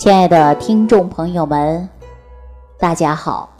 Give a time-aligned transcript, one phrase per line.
[0.00, 1.86] 亲爱的听众朋友们，
[2.78, 3.50] 大家好！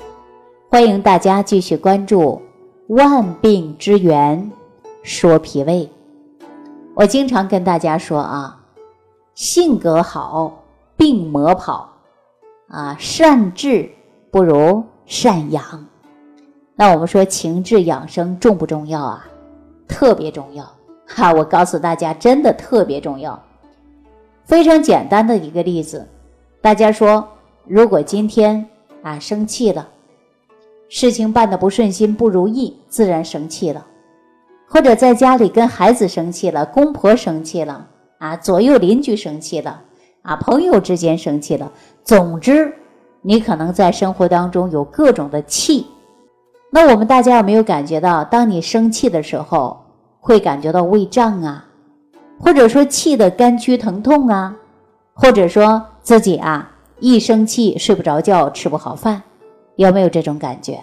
[0.71, 2.41] 欢迎大家继续关注
[2.95, 4.51] 《万病之源
[5.03, 5.87] 说脾胃》。
[6.95, 8.59] 我经常跟大家说啊，
[9.35, 10.65] 性格好，
[10.97, 11.91] 病魔跑
[12.69, 13.91] 啊，善治
[14.31, 15.63] 不如善养。
[16.75, 19.27] 那我们说情志养生重不重要啊？
[19.87, 20.65] 特别重要
[21.07, 21.35] 哈！
[21.35, 23.39] 我告诉大家，真的特别重要。
[24.47, 26.09] 非常简单的一个例子。
[26.63, 27.27] 大家说，
[27.67, 28.67] 如果今天
[29.03, 29.89] 啊生气了，
[30.91, 33.83] 事情办的不顺心、不如意，自然生气了；
[34.69, 37.87] 或者在家里跟孩子生气了，公婆生气了，
[38.19, 39.81] 啊，左右邻居生气了，
[40.21, 41.73] 啊，朋友之间生气了。
[42.05, 42.71] 总之，
[43.23, 45.87] 你可能在生活当中有各种的气。
[46.71, 49.81] 那我们大家有没有感觉到，当你生气的时候，
[50.21, 51.65] 会感觉到胃胀啊，
[52.39, 54.55] 或者说气的肝区疼痛啊，
[55.21, 55.87] 或者说。
[56.03, 59.23] 自己啊，一生气睡不着觉，吃不好饭，
[59.77, 60.81] 有没有这种感觉？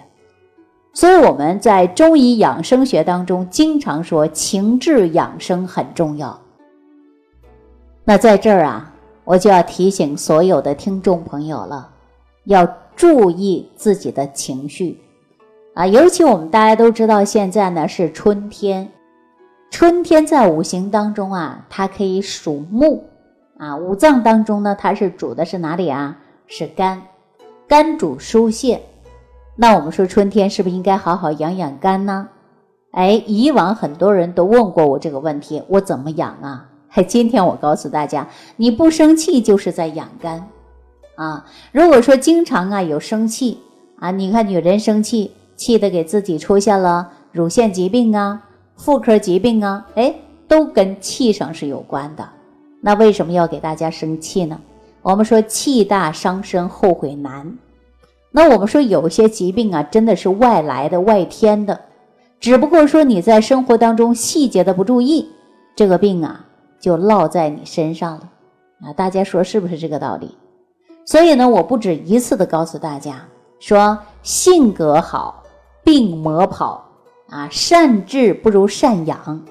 [0.93, 6.39] 所以我们在中医养生学当中经常说情志养生很重要。
[8.05, 8.93] 那在这儿啊，
[9.25, 11.89] 我就要提醒所有的听众朋友了，
[12.45, 15.01] 要注意自己的情绪
[15.73, 18.89] 啊，尤其我们大家都知道，现在呢是春天，
[19.71, 23.03] 春天在五行当中啊，它可以属木。
[23.57, 26.17] 啊，五脏当中呢，它是主的是哪里啊？
[26.45, 27.01] 是肝，
[27.67, 28.81] 肝主疏泄。
[29.55, 32.29] 那我们说春天是不是应该好好养养肝呢？
[32.91, 36.69] 哎，以往很多人都问过我这个问题，我怎么养啊？
[36.89, 40.47] 嘿，今天我告诉大家，你不生气就是在养肝
[41.15, 41.45] 啊。
[41.71, 43.59] 如果说经常啊有生气
[43.99, 48.43] 啊，你看女人生气，气的给自己出现了乳腺疾病啊、
[48.75, 50.13] 妇科疾病啊，哎，
[50.47, 52.27] 都跟气上是有关的。
[52.81, 54.59] 那为什么要给大家生气呢？
[55.01, 57.57] 我们说气大伤身，后悔难。
[58.31, 61.79] 那我们说有些疾病啊，真的是外来的、外天的，
[62.39, 65.29] 只不过说你在生活当中细节的不注意，
[65.75, 66.45] 这个病啊
[66.79, 68.29] 就落在你身上了
[68.81, 68.93] 啊。
[68.93, 70.35] 大家说是不是这个道理？
[71.05, 73.25] 所以呢，我不止一次的告诉大家
[73.59, 75.41] 说，性格好，
[75.83, 76.85] 病魔跑
[77.29, 79.41] 啊，善治不如善养。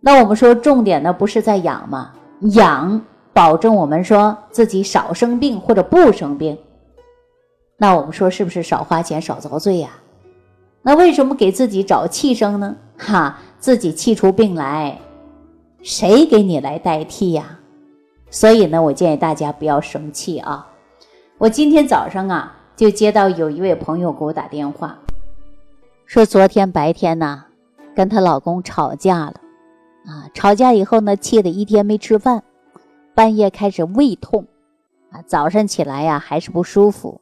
[0.00, 2.12] 那我们说重点呢，不是在养吗？
[2.40, 3.00] 养，
[3.32, 6.56] 保证我们说自己少生病或者不生病。
[7.76, 9.90] 那我们说是不是少花钱少遭罪呀？
[10.82, 12.76] 那为什么给自己找气生呢？
[12.96, 14.98] 哈，自己气出病来，
[15.82, 17.58] 谁给你来代替呀？
[18.30, 20.66] 所以呢，我建议大家不要生气啊。
[21.38, 24.96] 我今天早上啊，就接到有一位朋友给我打电话，
[26.06, 27.44] 说昨天白天呢，
[27.94, 29.34] 跟她老公吵架了。
[30.06, 32.42] 啊，吵架以后呢，气得一天没吃饭，
[33.14, 34.46] 半夜开始胃痛，
[35.10, 37.20] 啊，早上起来呀还是不舒服，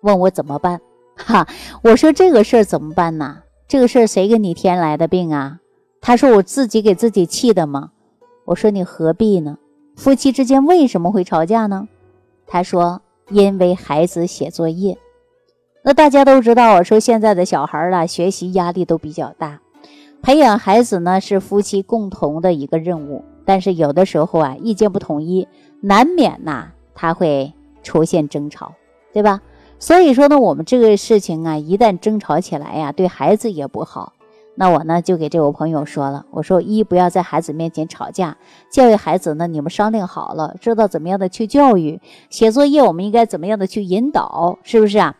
[0.00, 0.80] 问我怎么办？
[1.16, 1.46] 哈，
[1.82, 3.38] 我说这个事儿怎么办呢？
[3.68, 5.60] 这个事儿谁给你添来的病啊？
[6.00, 7.92] 他说我自己给自己气的吗？
[8.46, 9.56] 我说你何必呢？
[9.96, 11.88] 夫妻之间为什么会吵架呢？
[12.46, 14.98] 他说因为孩子写作业。
[15.82, 19.60] 那大家都知道，我说现在的小孩儿啊，学习压力都比较大。
[20.24, 25.46] 培养孩子呢是夫妻共同的一个任务，但是有的时候啊意见不统一，
[25.82, 27.52] 难免呐他会
[27.82, 28.72] 出现争吵，
[29.12, 29.42] 对吧？
[29.78, 34.14] 所以说呢，我们这个事情啊，一旦争吵起来呀，对孩子也不好。
[34.54, 38.38] 那我呢就给这位朋友说了，我说一不要在孩子面前吵架，
[38.70, 45.16] 教育孩子呢你们商量好了，知道怎么样的去教育，写作业我们应该怎么样的去引导，是不是啊？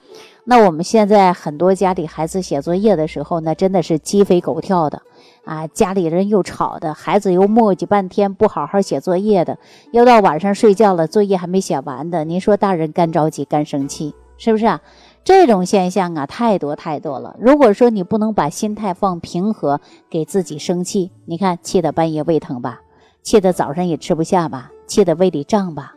[0.47, 5.01] 那我们现在很多家里孩子写作业的时候，呢真的是鸡飞狗跳的，
[5.47, 9.57] 啊，家里人又吵的，孩子又磨叽半天不好好写作业的，
[9.91, 14.83] 又到晚上睡觉了，作业还没写完的，您说大人干着急干生气，是不是啊？
[15.25, 17.35] 这种现象啊，太多太多了。
[17.41, 22.83] 如果说你不能把心态放平和，给自己生气，你看气得半夜胃疼吧，
[23.23, 25.95] 气得早上也吃不下吧，气得胃里胀吧，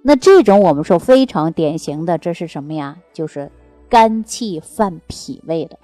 [0.00, 2.96] 那这种我们说非常典型的，这是什么呀？
[3.12, 3.50] 就是。
[3.90, 5.76] 肝气犯脾胃的，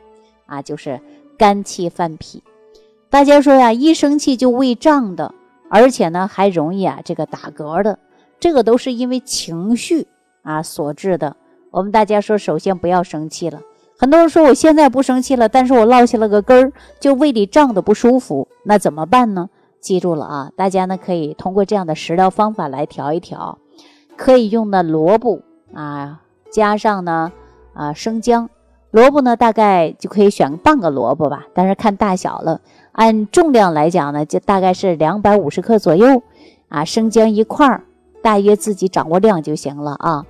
[0.46, 1.00] 啊，就是
[1.36, 2.42] 肝气犯脾。
[3.10, 5.34] 大家说呀，一生气就胃胀的，
[5.68, 7.98] 而且呢还容易啊这个打嗝的，
[8.38, 10.06] 这个都是因为情绪
[10.42, 11.36] 啊所致的。
[11.72, 13.60] 我们大家说，首先不要生气了。
[13.98, 19.50] 很多人说我现在不生气了，但是我落下了个根儿，就胃里胀的不舒服，那怎么办呢？
[19.80, 23.58] 记住了啊，大家呢可以通过这样的食疗方法来调一调，
[24.16, 25.42] 可以用的萝卜
[25.74, 26.22] 啊，
[26.52, 27.32] 加上呢。
[27.76, 28.48] 啊，生姜、
[28.90, 32.60] 萝卜呢，大概就可以选半个萝卜吧，但是看大小了。
[32.92, 36.22] 按重量来讲呢，就大概是两百五十克左右。
[36.68, 37.84] 啊，生姜一块儿，
[38.22, 40.26] 大约自己掌握量就行了啊。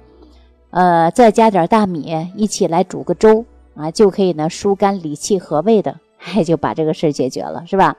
[0.69, 7.97] 呃，再加点大米一起来煮个粥啊，就可以呢疏肝理气和胃的，哎，就把这个事解决了，是吧？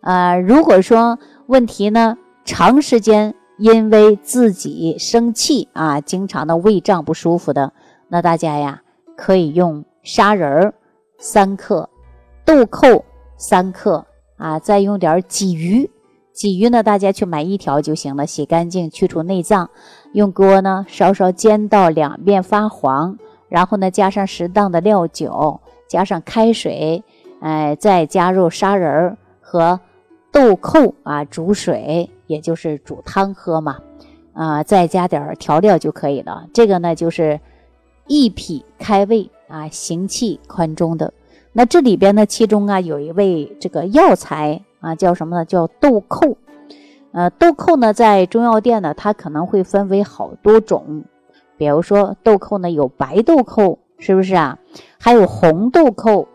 [0.00, 7.72] 呃，如果说问题呢长时间因为自己生气啊，经常的胃胀不舒服的，
[8.08, 8.82] 那大家呀
[9.16, 10.74] 可以用砂仁儿
[11.18, 11.88] 三克，
[12.44, 13.04] 豆蔻
[13.36, 14.06] 三克
[14.36, 15.90] 啊，再用点鲫鱼。
[16.34, 19.68] 鲫鱼呢，大家去买一条就行了，洗干净，去除内脏，
[20.12, 23.18] 用锅呢稍稍煎到两面发黄，
[23.48, 27.02] 然后呢加上适当的料酒，加上开水，
[27.40, 29.80] 哎，再加入砂仁儿和
[30.30, 33.78] 豆蔻啊，煮水，也就是煮汤喝嘛，
[34.32, 36.46] 啊，再加点调料就可以了。
[36.54, 37.40] 这个呢就是
[38.08, 41.12] 益脾开胃啊，行气宽中的。
[41.52, 44.64] 那这里边呢，其中啊有一味这个药材。
[44.80, 45.44] 啊，叫什么呢？
[45.44, 46.36] 叫豆蔻。
[47.10, 51.02] 呃，豆蔻呢，在中药店呢，它可能会分为好多种。
[51.56, 54.56] 比如说豆蔻呢，有白豆蔻，是不是啊？
[55.00, 56.28] 还有红豆蔻。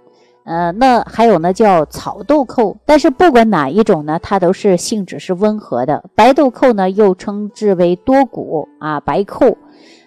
[0.43, 2.77] 呃，那还有呢，叫草豆蔻。
[2.85, 6.03] 但是不管哪一种呢，它都是性质是温和的。
[6.15, 9.57] 白豆蔻呢，又称之为多谷啊，白蔻。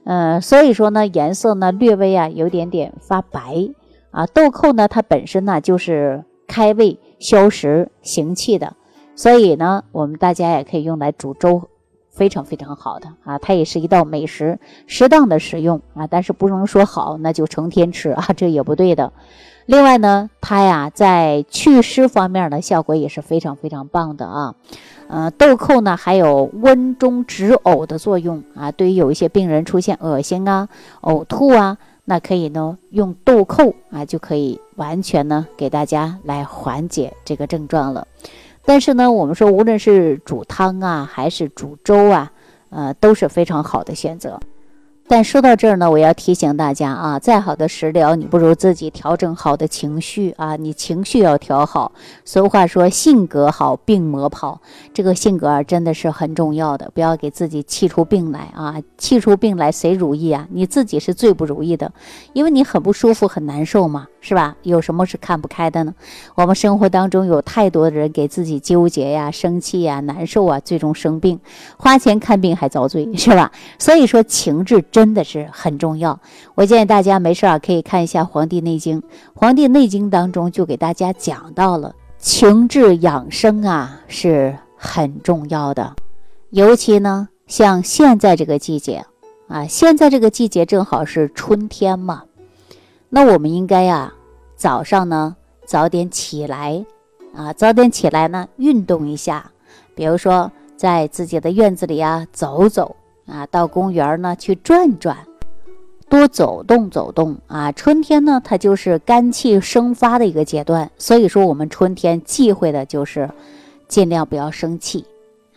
[0.05, 3.71] 嗯，所以说呢，颜色呢略微啊有点点发白
[4.11, 4.27] 啊。
[4.27, 6.99] 豆蔻呢，它本身呢就是开胃。
[7.19, 8.75] 消食行气的，
[9.15, 11.71] 所以呢，我们大家也可以用来煮粥，
[12.17, 19.13] 非常非常好的啊，它也是一道美食，适当的食用啊，但是不能说好那就成天吃啊， 这也不对的。
[19.67, 24.55] 另外呢，它呀在祛湿方面呢效果也是非常非常棒的啊，
[25.09, 30.69] 呃，豆蔻呢还有温中止呕的作用啊，对于有一些病人出现恶心啊、
[31.03, 31.77] 呕吐啊。
[32.09, 38.07] 那可以呢，用豆蔻啊，就可以完全呢给大家来缓解这个症状了。
[38.67, 42.33] 但是呢，我们说无论是煮汤啊，还是煮粥啊，
[42.71, 44.39] 呃，都是非常好的选择。
[45.09, 51.93] 但说到这儿呢，我要提醒大家啊，再好的食疗，你不如自己调整好的情绪啊，你情绪要调好。
[52.25, 54.61] 俗话说，性格好，病魔跑。
[54.93, 58.83] 这个性格啊，真的是很重要的，不要给自己气出病来啊！
[58.99, 60.49] 气出病来谁如意啊？
[60.51, 61.93] 你自己是最不如意的，
[62.33, 64.09] 因为你很不舒服，很难受嘛。
[64.27, 64.57] 是吧？
[64.63, 65.95] 有什么是看不开的呢？
[66.35, 71.39] 我们生活当中有太多的人给自己纠结呀、生气呀、难受啊，最终生病，
[71.77, 73.53] 花钱看病还遭罪，是吧？
[73.79, 76.19] 所以说情志真的是很重要。
[76.57, 79.01] 我建议大家没事啊，可以看一下《黄帝内经》，
[79.33, 85.95] 《黄帝内经》当中就给大家讲到了情志养生啊是很重要的，
[86.51, 89.05] 尤其呢像现在这个季节
[89.47, 92.25] 啊，现在这个季节正好是春天嘛。
[93.09, 94.13] 那我们应该呀，
[94.57, 95.37] 早上呢
[95.67, 96.85] 早点起来，
[97.35, 99.53] 啊，早点起来呢运动一下，
[99.95, 105.19] 比如说在自己的院子里啊走走啊，到公园呢去转转，
[106.09, 107.71] 多走动走动啊。
[107.73, 113.29] 春天呢它就是肝气生发的一个阶段，所以说我们春天忌讳的就是
[113.89, 115.05] 尽量不要生气，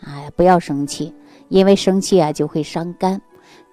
[0.04, 1.14] 哎，不要生气，
[1.48, 3.22] 因为生气啊就会伤肝，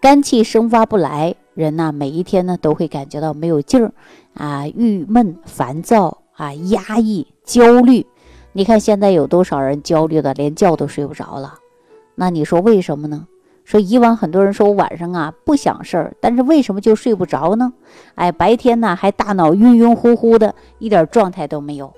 [0.01, 1.35] 肝气生发不来。
[1.57, 3.91] 人呐，每一天呢都会感觉到没有劲儿，
[4.35, 8.05] 啊，郁闷、烦躁啊，压抑、焦虑。
[8.53, 11.55] 你看现在有多少人焦虑的连觉都睡不着了？
[12.13, 13.27] 那你说为什么呢？
[13.63, 17.73] 说以往很多人说我晚上啊不想事儿，但是为什么就睡不着呢？
[18.13, 21.91] 哎，白天呢还大脑晕晕乎乎的，一点状态都没有。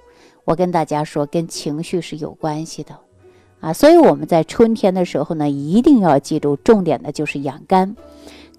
[0.45, 2.95] 我跟大家说，跟情绪是有关系的，
[3.59, 7.95] 啊，所以我们在春天的时候呢，一定要记住，重点的就是养肝。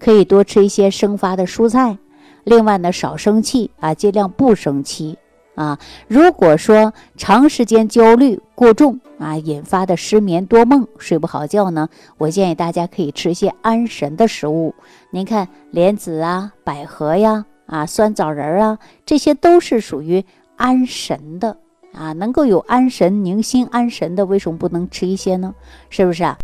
[0.03, 1.95] 可以多吃一些生发的蔬菜，
[2.43, 5.15] 另外呢，少生气啊，尽量不生气
[5.53, 5.77] 啊。
[6.07, 14.73] 如果说长时间焦虑过重啊，引发的失眠多梦、睡不好觉呢，我建议大家可以吃一些安神的食物。
[15.11, 21.55] 您看莲子啊、百合呀、啊酸枣仁啊，这些都是属于安神的
[21.93, 25.53] 啊，能够有安神、宁心、安神的，为什么不能吃一些呢？
[25.91, 26.35] 是不是啊？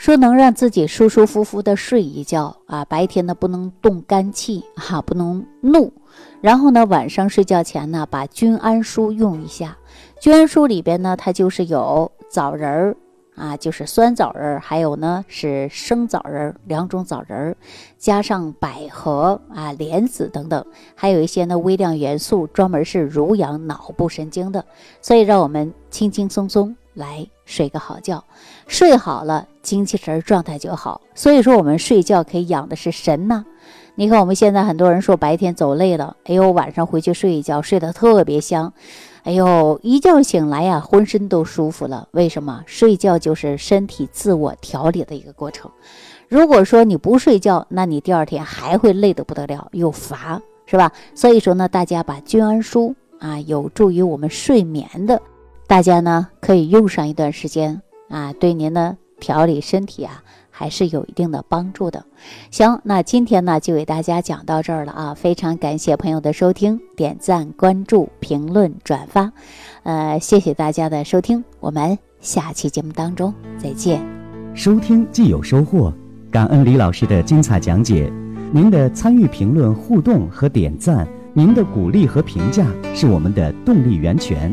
[0.00, 5.92] 说能让自己舒舒服服的睡一觉啊，白天呢不能动肝气哈，不能怒，
[6.40, 9.76] 然后呢晚上睡觉前呢把君安舒用一下，
[10.18, 12.96] 君安舒里边呢它就是有枣仁儿
[13.36, 17.56] 啊，就是酸枣仁儿，还有呢是生枣仁儿两种枣仁儿，
[17.98, 20.64] 加上百合啊、莲子等等，
[20.94, 24.64] 还有一些呢微量元素，专门是濡养脑部神经的，
[25.02, 28.24] 所以让我们轻轻松松来睡个好觉，
[28.66, 29.46] 睡好了。
[29.62, 33.44] 精气神状态就好，所以说我们睡觉可以养的是神呐。
[33.94, 38.72] 你看我们现在很多人说白天走累了，哎呦晚上回去睡一觉，睡得特别香。
[39.22, 42.08] 哎呦，一觉醒来呀，浑身都舒服了。
[42.12, 42.62] 为什么？
[42.64, 45.70] 睡觉就是身体自我调理的一个过程。
[46.26, 50.90] 如果说你不睡觉，那你第二天还会累得不得了，又乏，是吧？
[51.14, 55.20] 所以说呢，大家把君安舒啊，有助于我们睡眠的，
[55.70, 60.24] 大家呢可以用上一段时间啊，对您的调理身体啊。
[60.50, 62.04] 还是有一定的帮助的。
[62.50, 65.14] 行，那今天呢就给大家讲到这儿了啊！
[65.14, 69.32] 非常感谢朋友的收听、点赞、关注、评论、转发，
[69.84, 74.04] 呃，谢谢大家的收听，我们下期节目当中再见。
[74.54, 75.90] 收听既有收获，
[76.30, 78.12] 感恩李老师的精彩讲解。
[78.52, 84.52] 您的参与、评论、互动和点赞，您的鼓励和评价是我们的动力源泉。